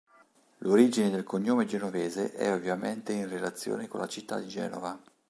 L'origine 0.61 1.11
del 1.11 1.23
cognome 1.23 1.67
Genovese 1.67 2.31
è 2.33 2.51
ovviamente 2.51 3.13
in 3.13 3.29
relazione 3.29 3.87
con 3.87 3.99
la 3.99 4.07
città 4.07 4.39
di 4.39 4.47
Genova. 4.47 4.99